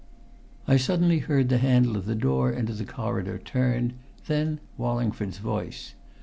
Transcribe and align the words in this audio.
"I 0.67 0.77
suddenly 0.77 1.19
heard 1.19 1.49
the 1.49 1.59
handle 1.59 1.95
of 1.95 2.07
the 2.07 2.15
door 2.15 2.51
into 2.51 2.73
the 2.73 2.85
corridor 2.85 3.37
turned, 3.37 3.93
then 4.25 4.59
Wallingford's 4.75 5.37
voice. 5.37 5.93